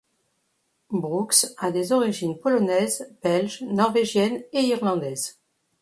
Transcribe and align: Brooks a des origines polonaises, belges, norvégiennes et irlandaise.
Brooks 0.89 1.45
a 1.59 1.69
des 1.69 1.91
origines 1.91 2.35
polonaises, 2.35 3.07
belges, 3.21 3.61
norvégiennes 3.61 4.41
et 4.51 4.61
irlandaise. 4.63 5.37